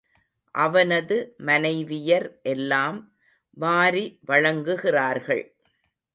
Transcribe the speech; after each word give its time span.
அவனது 0.55 1.17
மனைவியர் 1.45 2.27
எல்லாம் 2.45 2.99
வாரி 3.57 4.05
வழங்குகிறார்கள். 4.27 5.45